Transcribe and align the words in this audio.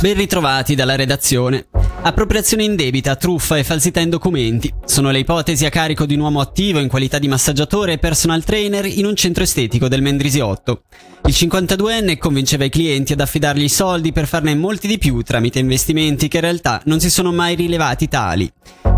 Ben 0.00 0.14
ritrovati 0.14 0.76
dalla 0.76 0.94
redazione. 0.94 1.66
Appropriazione 2.02 2.62
indebita, 2.62 3.16
truffa 3.16 3.58
e 3.58 3.64
falsità 3.64 3.98
in 3.98 4.10
documenti 4.10 4.72
sono 4.84 5.10
le 5.10 5.18
ipotesi 5.18 5.66
a 5.66 5.70
carico 5.70 6.06
di 6.06 6.14
un 6.14 6.20
uomo 6.20 6.38
attivo 6.38 6.78
in 6.78 6.86
qualità 6.86 7.18
di 7.18 7.26
massaggiatore 7.26 7.94
e 7.94 7.98
personal 7.98 8.44
trainer 8.44 8.86
in 8.86 9.04
un 9.04 9.16
centro 9.16 9.42
estetico 9.42 9.88
del 9.88 10.00
Mendrisiotto. 10.00 10.82
Il 11.24 11.34
52enne 11.36 12.16
convinceva 12.16 12.62
i 12.62 12.70
clienti 12.70 13.12
ad 13.12 13.20
affidargli 13.20 13.64
i 13.64 13.68
soldi 13.68 14.12
per 14.12 14.28
farne 14.28 14.54
molti 14.54 14.86
di 14.86 14.98
più 14.98 15.20
tramite 15.22 15.58
investimenti 15.58 16.28
che 16.28 16.36
in 16.36 16.44
realtà 16.44 16.80
non 16.84 17.00
si 17.00 17.10
sono 17.10 17.32
mai 17.32 17.56
rilevati 17.56 18.06
tali. 18.06 18.48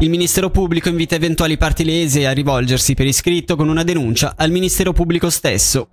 Il 0.01 0.11
Ministero 0.11 0.51
Pubblico 0.51 0.91
invita 0.91 1.15
eventuali 1.15 1.57
parti 1.57 1.83
lese 1.83 2.27
a 2.27 2.33
rivolgersi 2.33 2.93
per 2.93 3.07
iscritto 3.07 3.57
con 3.57 3.71
una 3.71 3.85
denuncia 3.85 4.35
al 4.37 4.51
Ministero 4.51 4.93
Pubblico 4.93 5.31
stesso. 5.31 5.89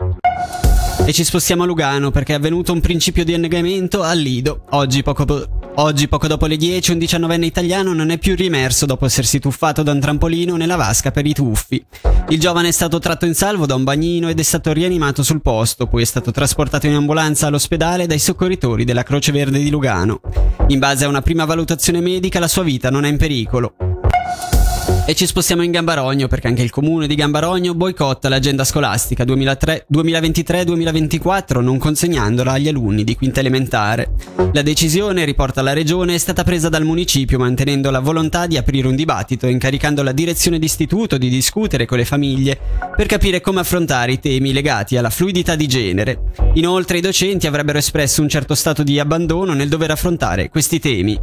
E 1.08 1.14
ci 1.14 1.24
spostiamo 1.24 1.64
a 1.64 1.66
Lugano 1.66 2.12
perché 2.12 2.34
è 2.34 2.36
avvenuto 2.36 2.73
un 2.73 2.81
principio 2.81 3.23
di 3.23 3.34
annegamento 3.34 4.04
al 4.04 4.20
Lido. 4.20 4.66
Oggi 4.72 5.04
poco, 5.04 5.23
po- 5.23 5.48
oggi, 5.76 6.09
poco 6.09 6.27
dopo 6.27 6.48
le 6.48 6.58
10, 6.58 6.91
un 6.91 6.98
diciannovenne 6.98 7.45
italiano 7.45 7.94
non 7.94 8.09
è 8.09 8.18
più 8.18 8.36
rimerso 8.36 8.86
dopo 8.86 9.05
essersi 9.05 9.40
tuffato 9.40 9.84
da 9.84 9.94
un 9.94 10.02
trampolino 10.02 10.58
nella 10.58 10.76
vasca 10.76 11.12
per 11.12 11.26
i 11.26 11.31
tuffi. 11.31 11.81
Il 12.28 12.41
giovane 12.41 12.67
è 12.67 12.72
stato 12.72 13.00
tratto 13.00 13.26
in 13.26 13.36
salvo 13.36 13.66
da 13.66 13.76
un 13.76 13.86
bagnino 13.86 14.28
ed 14.28 14.38
è 14.38 14.44
stato 14.44 14.73
rianimato 14.73 15.23
sul 15.23 15.41
posto, 15.41 15.88
poi 15.88 16.02
è 16.02 16.05
stato 16.05 16.31
trasportato 16.31 16.88
in 16.88 16.95
ambulanza 16.95 17.48
all'ospedale 17.48 18.05
dai 18.05 18.20
soccorritori 18.20 18.84
della 18.84 19.03
Croce 19.03 19.31
Verde 19.31 19.59
di 19.59 19.70
Lugano. 19.70 20.20
In 20.67 20.80
base 20.80 21.05
a 21.05 21.08
una 21.08 21.22
prima 21.22 21.45
valutazione 21.45 22.02
medica 22.02 22.39
la 22.39 22.50
sua 22.50 22.64
vita 22.64 22.89
non 22.89 23.05
è 23.05 23.08
in 23.08 23.16
pericolo. 23.16 23.76
E 25.09 25.16
ci 25.16 25.25
spostiamo 25.25 25.63
in 25.63 25.71
Gambarogno 25.71 26.27
perché 26.27 26.47
anche 26.47 26.63
il 26.63 26.70
comune 26.70 27.07
di 27.07 27.16
Gambarogno 27.16 27.73
boicotta 27.73 28.27
l'agenda 28.27 28.66
scolastica 28.66 29.23
2023-2024 29.23 31.61
non 31.61 31.77
consegnandola 31.77 32.52
agli 32.52 32.67
alunni 32.67 33.05
di 33.05 33.16
quinta 33.16 33.39
elementare. 33.39 34.09
La 34.52 34.61
decisione, 34.61 35.23
riporta 35.23 35.61
la 35.61 35.72
regione, 35.72 36.16
è 36.16 36.17
stata 36.17 36.44
presa 36.44 36.67
dal 36.67 36.83
municipio 36.83 37.39
mantenendo 37.39 37.89
la 37.89 38.02
volontà 38.02 38.47
di 38.47 38.58
aprire 38.58 38.89
un 38.89 38.97
dibattito 38.97 39.47
incaricando 39.47 40.03
la 40.03 40.11
direzione 40.11 40.59
d'istituto 40.59 41.17
di 41.17 41.30
discutere 41.30 41.86
con 41.86 41.99
le 41.99 42.05
famiglie 42.05 42.59
per 42.94 43.05
capire 43.05 43.39
come 43.39 43.61
affrontare 43.61 44.11
i 44.11 44.19
temi 44.19 44.52
legati 44.52 44.97
alla 44.97 45.09
fluidità 45.09 45.55
di 45.55 45.67
genere. 45.67 46.19
Inoltre 46.55 46.97
i 46.97 47.02
docenti 47.02 47.47
avrebbero 47.47 47.77
espresso 47.77 48.21
un 48.21 48.27
certo 48.27 48.55
stato 48.55 48.83
di 48.83 48.99
abbandono 48.99 49.53
nel 49.53 49.69
dover 49.69 49.92
affrontare 49.92 50.49
questi 50.49 50.81
temi. 50.81 51.17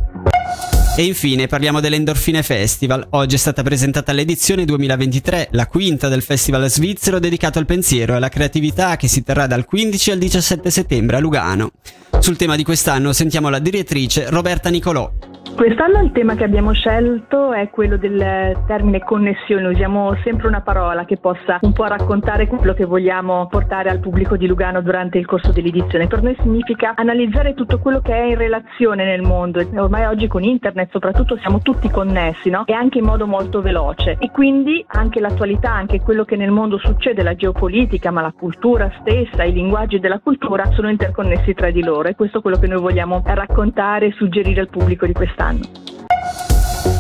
E 0.97 1.03
infine 1.03 1.49
parliamo 1.49 1.81
dell'Endorfine 1.81 2.45
Festival. 2.45 3.05
Oggi 3.11 3.35
è 3.35 3.39
stata 3.39 3.65
presentata 3.65 4.13
l'edizione 4.13 4.65
2023, 4.65 5.49
la 5.51 5.67
quinta 5.67 6.07
del 6.07 6.23
festival 6.23 6.71
svizzero 6.71 7.19
dedicato 7.19 7.59
al 7.59 7.67
pensiero 7.67 8.13
e 8.13 8.17
alla 8.17 8.29
creatività 8.29 8.95
che 8.95 9.09
si 9.09 9.25
terrà 9.25 9.49
dal 9.49 9.65
15 9.65 10.13
al 10.13 10.19
17 10.19 10.71
settembre 10.71 11.17
a 11.17 11.19
Lugano. 11.19 11.73
Sul 12.21 12.37
tema 12.37 12.55
di 12.55 12.63
quest'anno 12.63 13.13
sentiamo 13.13 13.49
la 13.49 13.59
direttrice 13.59 14.31
Roberta 14.31 14.69
Nicolò. 14.69 15.34
Quest'anno 15.55 16.01
il 16.01 16.11
tema 16.11 16.35
che 16.35 16.43
abbiamo 16.43 16.73
scelto 16.73 17.53
è 17.53 17.71
quello 17.71 17.97
del 17.97 18.59
termine 18.67 18.99
connessione, 18.99 19.69
usiamo 19.69 20.17
sempre 20.25 20.49
una 20.49 20.63
parola 20.63 21.05
che 21.05 21.17
possa 21.17 21.59
un 21.61 21.73
po' 21.73 21.85
raccontare 21.85 22.49
quello 22.49 22.75
che 22.75 22.85
vogliamo 22.85 23.47
portare 23.47 23.89
al 23.89 24.01
pubblico 24.01 24.37
di 24.37 24.49
Lugano 24.49 24.83
durante 24.83 25.17
il 25.17 25.27
corso 25.27 25.53
dell'edizione. 25.53 26.09
Per 26.09 26.23
noi 26.25 26.37
significa 26.41 26.95
analizzare 26.97 27.55
tutto 27.55 27.79
quello 27.79 28.01
che 28.01 28.13
è 28.13 28.25
in 28.25 28.37
relazione 28.37 29.05
nel 29.05 29.23
mondo, 29.23 29.65
ormai 29.77 30.07
oggi 30.07 30.27
con 30.27 30.43
internet 30.43 30.91
soprattutto 30.91 31.39
siamo 31.39 31.61
tutti 31.61 31.89
connessi 31.89 32.51
no? 32.51 32.65
e 32.67 32.73
anche 32.73 32.99
in 32.99 33.05
modo 33.05 33.29
molto 33.29 33.63
veloce 33.63 34.17
e 34.19 34.33
quindi 34.33 34.85
anche 34.89 35.21
l'attualità, 35.21 35.71
anche 35.71 36.01
quello 36.01 36.25
che 36.25 36.35
nel 36.35 36.51
mondo 36.51 36.79
succede, 36.79 37.23
la 37.23 37.37
geopolitica, 37.37 38.11
ma 38.11 38.23
la 38.23 38.35
cultura 38.37 38.91
stessa, 39.01 39.45
i 39.45 39.53
linguaggi 39.53 40.01
della 40.01 40.19
cultura 40.19 40.69
sono 40.73 40.91
interconnessi 40.91 41.55
tra 41.55 41.71
di 41.71 41.83
loro 41.83 42.09
e 42.09 42.17
questo 42.17 42.39
è 42.39 42.43
quello 42.43 42.59
che 42.59 42.67
noi 42.67 42.81
vogliamo 42.81 43.23
raccontare 43.25 44.07
e 44.07 44.13
suggerire 44.13 44.61
al 44.61 44.69
pubblico 44.69 45.07
di 45.07 45.13
quest'anno 45.13 45.44
quest'anno. 45.45 45.83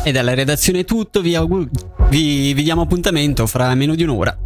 E 0.03 0.13
dalla 0.13 0.35
redazione 0.35 0.81
è 0.81 0.85
tutto, 0.85 1.23
vi, 1.23 1.35
augur- 1.35 1.71
vi, 2.09 2.53
vi 2.53 2.63
diamo 2.63 2.83
appuntamento 2.83 3.47
fra 3.47 3.75
meno 3.75 3.95
di 3.95 4.03
un'ora. 4.03 4.37